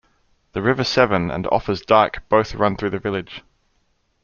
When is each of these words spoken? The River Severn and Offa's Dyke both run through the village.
The 0.53 0.63
River 0.63 0.83
Severn 0.83 1.29
and 1.29 1.45
Offa's 1.51 1.81
Dyke 1.81 2.27
both 2.27 2.55
run 2.55 2.75
through 2.75 2.89
the 2.89 2.97
village. 2.97 3.43